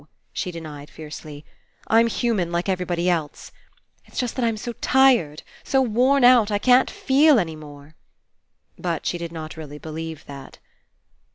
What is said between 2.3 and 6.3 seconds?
199 PASSING like everybody else. It's just that rm so tired, so worn